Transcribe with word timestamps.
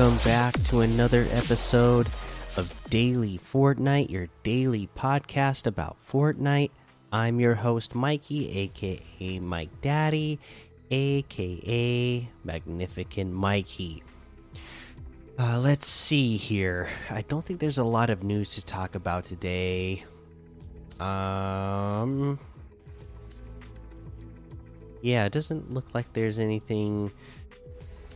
welcome 0.00 0.24
back 0.24 0.54
to 0.62 0.80
another 0.80 1.26
episode 1.30 2.06
of 2.56 2.72
Daily 2.88 3.38
Fortnite, 3.38 4.08
your 4.08 4.28
daily 4.42 4.88
podcast 4.96 5.66
about 5.66 5.98
Fortnite. 6.08 6.70
I'm 7.12 7.38
your 7.38 7.54
host, 7.54 7.94
Mikey, 7.94 8.50
aka 8.60 9.40
Mike 9.40 9.68
Daddy, 9.82 10.40
aka 10.90 12.30
Magnificent 12.44 13.30
Mikey. 13.30 14.02
Uh, 15.38 15.60
let's 15.60 15.86
see 15.86 16.38
here. 16.38 16.88
I 17.10 17.20
don't 17.20 17.44
think 17.44 17.60
there's 17.60 17.76
a 17.76 17.84
lot 17.84 18.08
of 18.08 18.22
news 18.22 18.54
to 18.54 18.64
talk 18.64 18.94
about 18.94 19.24
today. 19.24 20.02
Um, 20.98 22.38
yeah, 25.02 25.26
it 25.26 25.32
doesn't 25.32 25.74
look 25.74 25.92
like 25.92 26.10
there's 26.14 26.38
anything 26.38 27.12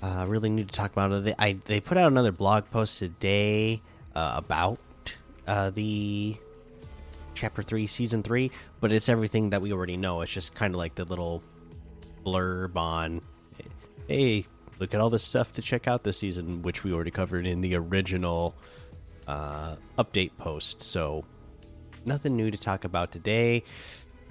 uh, 0.04 0.26
really 0.26 0.50
need 0.50 0.68
to 0.68 0.74
talk 0.74 0.92
about 0.92 1.10
it. 1.12 1.24
They, 1.24 1.34
I, 1.38 1.52
they 1.64 1.80
put 1.80 1.96
out 1.96 2.08
another 2.08 2.30
blog 2.30 2.70
post 2.70 2.98
today 2.98 3.80
uh, 4.14 4.34
about 4.36 4.78
uh, 5.46 5.70
the 5.70 6.36
chapter 7.32 7.62
three, 7.62 7.86
season 7.86 8.22
three, 8.22 8.50
but 8.80 8.92
it's 8.92 9.08
everything 9.08 9.50
that 9.50 9.62
we 9.62 9.72
already 9.72 9.96
know. 9.96 10.20
It's 10.20 10.30
just 10.30 10.54
kind 10.54 10.74
of 10.74 10.78
like 10.78 10.94
the 10.94 11.04
little 11.04 11.42
blurb 12.22 12.76
on, 12.76 13.22
hey, 14.06 14.44
look 14.78 14.92
at 14.92 15.00
all 15.00 15.08
this 15.08 15.24
stuff 15.24 15.54
to 15.54 15.62
check 15.62 15.88
out 15.88 16.04
this 16.04 16.18
season, 16.18 16.60
which 16.60 16.84
we 16.84 16.92
already 16.92 17.10
covered 17.10 17.46
in 17.46 17.62
the 17.62 17.74
original 17.74 18.54
uh, 19.26 19.76
update 19.98 20.36
post. 20.36 20.82
So 20.82 21.24
nothing 22.04 22.36
new 22.36 22.50
to 22.50 22.58
talk 22.58 22.84
about 22.84 23.10
today. 23.10 23.64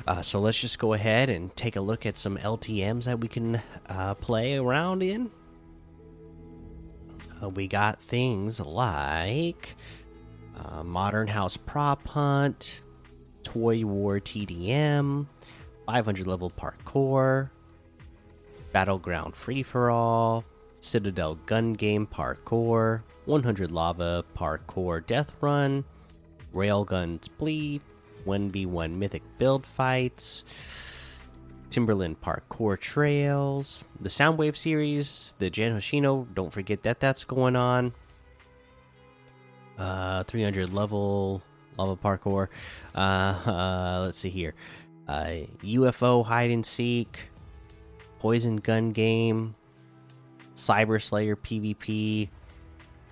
Uh, 0.06 0.22
so 0.22 0.40
let's 0.40 0.62
just 0.62 0.78
go 0.78 0.94
ahead 0.94 1.32
and 1.32 1.56
take 1.56 1.78
a 1.78 1.82
look 1.82 2.06
at 2.06 2.16
some 2.16 2.38
LTMs 2.38 3.06
that 3.06 3.20
we 3.20 3.28
can 3.28 3.60
uh, 3.90 4.14
play 4.14 4.56
around 4.56 5.02
in. 5.02 5.32
Uh, 7.42 7.50
we 7.50 7.68
got 7.68 8.02
things 8.02 8.60
like 8.60 9.76
uh, 10.58 10.84
Modern 10.84 11.28
House 11.28 11.58
Prop 11.58 12.08
Hunt, 12.08 12.82
Toy 13.44 13.86
War 13.86 14.20
TDM, 14.20 15.28
500 15.86 16.28
level 16.28 16.50
parkour, 16.50 17.50
Battleground 18.72 19.36
Free 19.36 19.64
for 19.64 19.90
All, 19.92 20.44
Citadel 20.80 21.36
Gun 21.46 21.74
Game 21.74 22.06
Parkour, 22.06 23.04
100 23.26 23.72
Lava 23.72 24.24
Parkour 24.36 25.06
Death 25.06 25.34
Run, 25.42 25.84
Railgun 26.54 27.20
Splee, 27.20 27.80
1v1 28.26 28.92
Mythic 28.96 29.24
Build 29.38 29.66
Fights. 29.66 30.44
Timberland 31.74 32.22
Parkour 32.22 32.80
Trails, 32.80 33.84
the 34.00 34.08
Soundwave 34.08 34.56
series, 34.56 35.34
the 35.40 35.50
Gen 35.50 35.76
Hoshino. 35.76 36.32
Don't 36.36 36.54
forget 36.54 36.84
that 36.84 37.00
that's 37.00 37.24
going 37.24 37.56
on. 37.56 37.94
Uh, 39.80 40.22
300 40.26 40.72
level 40.72 41.42
lava 41.76 41.96
parkour. 41.96 42.50
Uh, 42.94 43.00
uh 43.50 44.02
let's 44.06 44.20
see 44.20 44.30
here. 44.30 44.54
Uh, 45.08 45.48
UFO 45.64 46.24
hide 46.24 46.52
and 46.52 46.64
seek, 46.64 47.32
poison 48.20 48.58
gun 48.58 48.92
game, 48.92 49.56
Cyber 50.56 51.02
Slayer 51.02 51.36
PvP, 51.36 52.30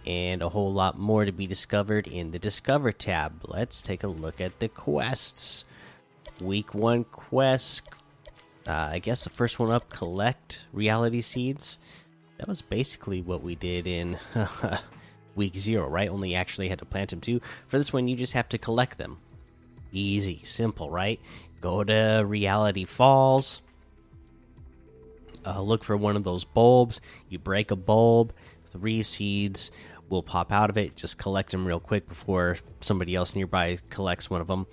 and 0.06 0.44
a 0.44 0.50
whole 0.50 0.72
lot 0.72 1.00
more 1.00 1.25
to 1.25 1.31
be 1.31 1.47
discovered 1.47 2.06
in 2.06 2.30
the 2.30 2.38
Discover 2.38 2.91
tab. 2.91 3.41
Let's 3.47 3.81
take 3.81 4.03
a 4.03 4.08
look 4.08 4.40
at 4.40 4.59
the 4.59 4.69
quests. 4.69 5.66
Week 6.40 6.75
one 6.75 7.06
quest 7.06 7.90
uh, 8.67 8.89
I 8.91 8.99
guess 8.99 9.23
the 9.23 9.29
first 9.29 9.59
one 9.59 9.72
up, 9.72 9.89
collect 9.89 10.66
reality 10.73 11.22
seeds. 11.22 11.77
That 12.38 12.47
was 12.47 12.61
basically 12.61 13.22
what 13.22 13.44
we 13.44 13.55
did 13.55 13.88
in 13.88 14.17
week 15.35 15.55
zero, 15.55 15.88
right? 15.88 16.09
Only 16.09 16.35
actually 16.35 16.69
had 16.69 16.79
to 16.79 16.85
plant 16.85 17.11
them 17.11 17.22
too. 17.22 17.41
For 17.67 17.77
this 17.77 17.94
one, 17.94 18.07
you 18.07 18.16
just 18.16 18.33
have 18.33 18.49
to 18.49 18.57
collect 18.57 18.97
them. 18.97 19.17
Easy, 19.91 20.41
simple, 20.44 20.89
right? 20.89 21.19
Go 21.59 21.83
to 21.83 22.23
Reality 22.25 22.85
Falls. 22.85 23.61
Uh, 25.45 25.61
look 25.61 25.83
for 25.83 25.97
one 25.97 26.16
of 26.16 26.23
those 26.23 26.43
bulbs. 26.43 27.01
You 27.29 27.39
break 27.39 27.72
a 27.72 27.75
bulb, 27.75 28.33
three 28.67 29.01
seeds 29.01 29.72
will 30.09 30.22
pop 30.22 30.51
out 30.51 30.69
of 30.69 30.78
it. 30.78 30.95
Just 30.95 31.17
collect 31.17 31.51
them 31.51 31.66
real 31.66 31.79
quick 31.79 32.07
before 32.07 32.57
somebody 32.81 33.16
else 33.16 33.35
nearby 33.35 33.79
collects 33.89 34.29
one 34.29 34.41
of 34.41 34.47
them. 34.47 34.67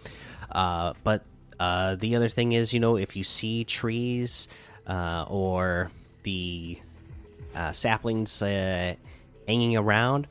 Uh, 0.51 0.93
but 1.05 1.25
uh, 1.59 1.97
the 1.97 2.17
other 2.17 2.29
thing 2.29 2.53
is, 2.53 2.73
you 2.73 2.81
know, 2.81 2.97
if 2.97 3.17
you 3.17 3.25
see 3.25 3.65
trees 3.65 4.49
uh, 4.87 5.25
or 5.29 5.91
the 6.23 6.79
uh, 7.55 7.73
saplings 7.73 8.41
uh, 8.43 8.95
hanging 9.47 9.77
around, 9.77 10.29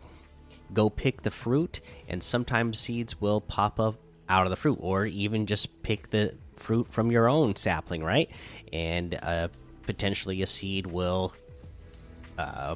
go 0.73 0.89
pick 0.89 1.21
the 1.21 1.31
fruit, 1.31 1.81
and 2.07 2.21
sometimes 2.23 2.79
seeds 2.79 3.19
will 3.19 3.41
pop 3.41 3.79
up 3.79 3.95
out 4.29 4.45
of 4.45 4.49
the 4.49 4.55
fruit, 4.55 4.77
or 4.81 5.05
even 5.05 5.45
just 5.45 5.81
pick 5.83 6.09
the 6.09 6.33
fruit 6.55 6.87
from 6.91 7.11
your 7.11 7.29
own 7.29 7.55
sapling, 7.55 8.03
right? 8.03 8.29
And 8.73 9.17
uh, 9.21 9.49
potentially 9.83 10.41
a 10.41 10.47
seed 10.47 10.87
will 10.87 11.33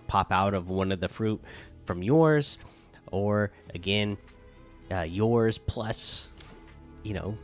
pop 0.08 0.32
out 0.32 0.54
of 0.54 0.70
one 0.70 0.92
of 0.92 1.00
the 1.00 1.10
fruit 1.10 1.42
from 1.86 2.02
yours, 2.02 2.58
or 3.12 3.52
again, 3.74 4.18
yours 5.06 5.58
plus, 5.58 6.30
you 7.04 7.14
know, 7.14 7.38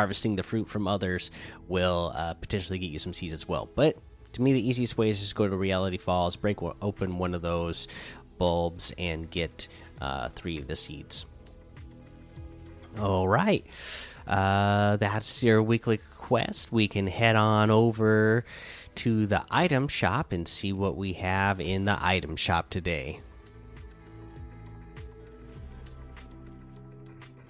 harvesting 0.00 0.34
the 0.34 0.42
fruit 0.42 0.66
from 0.66 0.88
others 0.88 1.30
will 1.68 2.10
uh, 2.14 2.32
potentially 2.32 2.78
get 2.78 2.86
you 2.86 2.98
some 2.98 3.12
seeds 3.12 3.34
as 3.34 3.46
well. 3.46 3.68
But 3.74 3.98
to 4.32 4.40
me, 4.40 4.54
the 4.54 4.66
easiest 4.66 4.96
way 4.96 5.10
is 5.10 5.20
just 5.20 5.34
go 5.34 5.46
to 5.46 5.54
Reality 5.54 5.98
Falls, 5.98 6.36
break 6.36 6.62
open 6.62 7.18
one 7.18 7.34
of 7.34 7.42
those 7.42 7.86
bulbs, 8.38 8.94
and 8.96 9.30
get 9.30 9.68
uh, 10.00 10.30
three 10.30 10.56
of 10.56 10.68
the 10.68 10.74
seeds. 10.74 11.26
All 12.98 13.28
right, 13.28 13.66
uh, 14.26 14.96
that's 14.96 15.42
your 15.42 15.62
weekly 15.62 15.98
quest. 16.16 16.72
We 16.72 16.88
can 16.88 17.06
head 17.06 17.36
on 17.36 17.70
over 17.70 18.46
to 18.94 19.26
the 19.26 19.44
item 19.50 19.86
shop 19.86 20.32
and 20.32 20.48
see 20.48 20.72
what 20.72 20.96
we 20.96 21.12
have 21.12 21.60
in 21.60 21.84
the 21.84 21.98
item 22.00 22.36
shop 22.36 22.70
today. 22.70 23.20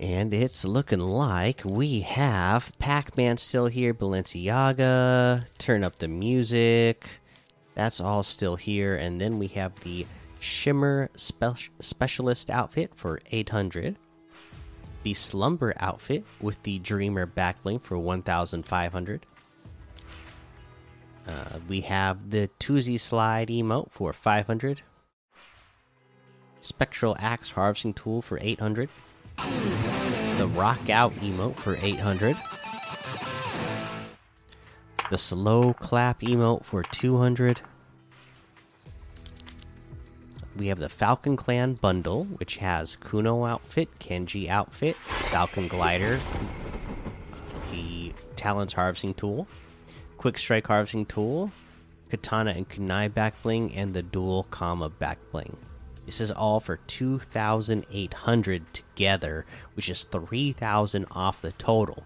And 0.00 0.32
it's 0.32 0.64
looking 0.64 1.00
like 1.00 1.60
we 1.62 2.00
have 2.00 2.72
Pac 2.78 3.18
Man 3.18 3.36
still 3.36 3.66
here, 3.66 3.92
Balenciaga, 3.92 5.44
turn 5.58 5.84
up 5.84 5.98
the 5.98 6.08
music. 6.08 7.06
That's 7.74 8.00
all 8.00 8.22
still 8.22 8.56
here. 8.56 8.96
And 8.96 9.20
then 9.20 9.38
we 9.38 9.48
have 9.48 9.78
the 9.80 10.06
Shimmer 10.38 11.10
spe 11.16 11.44
Specialist 11.80 12.48
outfit 12.48 12.92
for 12.94 13.20
800. 13.30 13.96
The 15.02 15.12
Slumber 15.12 15.74
outfit 15.78 16.24
with 16.40 16.62
the 16.62 16.78
Dreamer 16.78 17.26
backbling 17.26 17.82
for 17.82 17.98
1,500. 17.98 19.26
Uh, 21.28 21.44
we 21.68 21.82
have 21.82 22.30
the 22.30 22.48
Toosie 22.58 22.98
Slide 22.98 23.48
emote 23.48 23.90
for 23.90 24.14
500. 24.14 24.80
Spectral 26.62 27.16
Axe 27.18 27.50
harvesting 27.50 27.92
tool 27.92 28.22
for 28.22 28.38
800 28.40 28.88
the 30.38 30.46
Rock 30.48 30.88
Out 30.88 31.14
emote 31.16 31.56
for 31.56 31.76
800. 31.76 32.36
The 35.10 35.18
Slow 35.18 35.74
Clap 35.74 36.20
emote 36.20 36.64
for 36.64 36.82
200. 36.82 37.60
We 40.56 40.68
have 40.68 40.78
the 40.78 40.88
Falcon 40.88 41.36
Clan 41.36 41.74
bundle, 41.74 42.24
which 42.24 42.56
has 42.56 42.96
Kuno 42.96 43.44
outfit, 43.44 43.88
Kenji 43.98 44.48
outfit, 44.48 44.96
Falcon 45.30 45.68
glider, 45.68 46.18
the 47.70 48.12
Talons 48.36 48.72
harvesting 48.72 49.14
tool, 49.14 49.46
Quick 50.16 50.38
Strike 50.38 50.66
harvesting 50.66 51.06
tool, 51.06 51.52
Katana 52.10 52.52
and 52.52 52.68
Kunai 52.68 53.12
back 53.12 53.40
bling, 53.42 53.74
and 53.74 53.94
the 53.94 54.02
Dual 54.02 54.44
Kama 54.44 54.90
back 54.90 55.18
bling. 55.30 55.56
This 56.10 56.20
is 56.20 56.32
all 56.32 56.58
for 56.58 56.78
2,800 56.88 58.74
together, 58.74 59.46
which 59.74 59.88
is 59.88 60.02
3,000 60.02 61.06
off 61.12 61.40
the 61.40 61.52
total. 61.52 62.02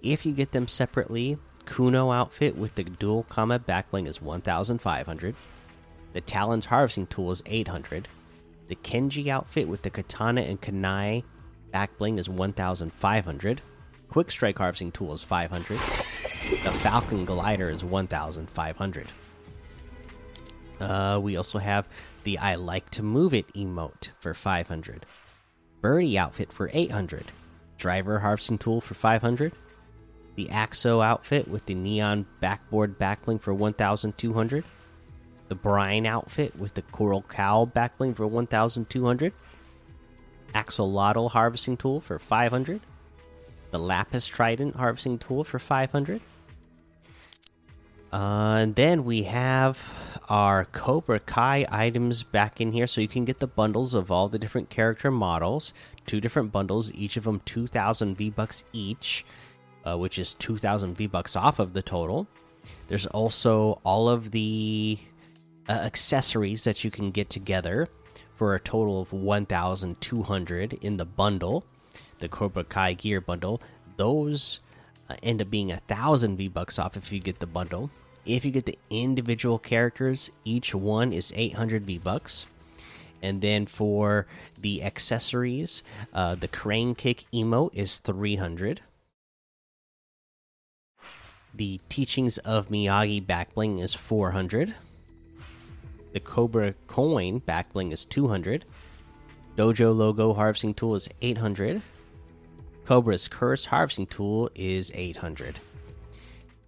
If 0.00 0.24
you 0.24 0.32
get 0.32 0.52
them 0.52 0.66
separately, 0.66 1.36
Kuno 1.66 2.12
outfit 2.12 2.56
with 2.56 2.76
the 2.76 2.84
dual 2.84 3.24
Kama 3.24 3.58
backbling 3.58 4.08
is 4.08 4.22
1,500. 4.22 5.34
The 6.14 6.20
Talon's 6.22 6.64
harvesting 6.64 7.08
tool 7.08 7.30
is 7.30 7.42
800. 7.44 8.08
The 8.68 8.76
Kenji 8.76 9.28
outfit 9.28 9.68
with 9.68 9.82
the 9.82 9.90
katana 9.90 10.40
and 10.40 10.58
kunai 10.58 11.22
backbling 11.74 12.18
is 12.18 12.30
1,500. 12.30 13.60
Quick 14.08 14.30
strike 14.30 14.56
harvesting 14.56 14.92
tool 14.92 15.12
is 15.12 15.22
500. 15.22 15.76
The 15.76 16.72
Falcon 16.72 17.26
glider 17.26 17.68
is 17.68 17.84
1,500. 17.84 19.12
Uh, 20.82 21.20
we 21.20 21.36
also 21.36 21.58
have 21.58 21.88
the 22.24 22.38
I 22.38 22.56
like 22.56 22.90
to 22.90 23.02
move 23.02 23.32
it 23.34 23.52
emote 23.54 24.10
for 24.20 24.34
500. 24.34 25.06
Birdie 25.80 26.18
outfit 26.18 26.52
for 26.52 26.70
800. 26.72 27.30
Driver 27.78 28.18
harvesting 28.18 28.58
tool 28.58 28.80
for 28.80 28.94
500. 28.94 29.52
The 30.34 30.46
Axo 30.46 31.04
outfit 31.04 31.46
with 31.46 31.66
the 31.66 31.74
neon 31.74 32.26
backboard 32.40 32.98
backbling 32.98 33.40
for 33.40 33.54
1200. 33.54 34.64
The 35.48 35.54
Brine 35.54 36.06
outfit 36.06 36.56
with 36.56 36.74
the 36.74 36.82
Coral 36.82 37.22
Cow 37.22 37.70
backbling 37.72 38.16
for 38.16 38.26
1,200. 38.26 39.32
Axolotl 40.54 41.30
harvesting 41.30 41.76
tool 41.76 42.00
for 42.00 42.18
500. 42.18 42.80
The 43.70 43.78
Lapis 43.78 44.26
Trident 44.26 44.76
harvesting 44.76 45.18
tool 45.18 45.44
for 45.44 45.58
500. 45.58 46.20
Uh, 48.12 48.58
and 48.60 48.74
then 48.74 49.04
we 49.04 49.22
have 49.22 49.78
our 50.28 50.66
Cobra 50.66 51.18
Kai 51.18 51.66
items 51.70 52.22
back 52.22 52.60
in 52.60 52.72
here, 52.72 52.86
so 52.86 53.00
you 53.00 53.08
can 53.08 53.24
get 53.24 53.38
the 53.38 53.46
bundles 53.46 53.94
of 53.94 54.10
all 54.10 54.28
the 54.28 54.38
different 54.38 54.68
character 54.70 55.10
models. 55.10 55.72
Two 56.04 56.20
different 56.20 56.52
bundles, 56.52 56.92
each 56.92 57.16
of 57.16 57.24
them 57.24 57.40
2,000 57.44 58.14
V 58.16 58.30
bucks 58.30 58.64
each, 58.72 59.24
uh, 59.84 59.96
which 59.96 60.18
is 60.18 60.34
2,000 60.34 60.94
V 60.94 61.06
bucks 61.06 61.36
off 61.36 61.58
of 61.58 61.72
the 61.72 61.82
total. 61.82 62.26
There's 62.88 63.06
also 63.06 63.80
all 63.84 64.08
of 64.08 64.30
the 64.30 64.98
uh, 65.68 65.72
accessories 65.72 66.64
that 66.64 66.84
you 66.84 66.90
can 66.90 67.10
get 67.10 67.30
together 67.30 67.88
for 68.34 68.54
a 68.54 68.60
total 68.60 69.00
of 69.00 69.12
1,200 69.12 70.72
in 70.74 70.96
the 70.96 71.04
bundle, 71.04 71.64
the 72.18 72.28
Cobra 72.28 72.64
Kai 72.64 72.92
gear 72.94 73.20
bundle. 73.20 73.62
Those 73.96 74.60
uh, 75.08 75.14
end 75.22 75.40
up 75.40 75.50
being 75.50 75.72
a 75.72 75.76
thousand 75.76 76.36
V 76.36 76.48
bucks 76.48 76.78
off 76.78 76.96
if 76.96 77.12
you 77.12 77.20
get 77.20 77.38
the 77.38 77.46
bundle. 77.46 77.90
If 78.24 78.44
you 78.44 78.50
get 78.52 78.66
the 78.66 78.78
individual 78.90 79.58
characters, 79.58 80.30
each 80.44 80.74
one 80.74 81.12
is 81.12 81.32
800 81.34 81.84
V 81.84 81.98
bucks. 81.98 82.46
And 83.20 83.40
then 83.40 83.66
for 83.66 84.26
the 84.60 84.82
accessories, 84.82 85.82
uh, 86.12 86.34
the 86.34 86.48
crane 86.48 86.94
kick 86.94 87.24
emote 87.32 87.74
is 87.74 87.98
300. 88.00 88.80
The 91.54 91.80
teachings 91.88 92.38
of 92.38 92.68
Miyagi 92.68 93.24
backbling 93.24 93.80
is 93.80 93.94
400. 93.94 94.74
The 96.12 96.20
Cobra 96.20 96.74
coin 96.86 97.40
backbling 97.40 97.92
is 97.92 98.04
200. 98.04 98.64
Dojo 99.56 99.94
logo 99.94 100.32
harvesting 100.32 100.74
tool 100.74 100.94
is 100.94 101.08
800. 101.20 101.82
Cobra's 102.84 103.28
curse 103.28 103.66
harvesting 103.66 104.06
tool 104.06 104.50
is 104.54 104.90
800. 104.94 105.60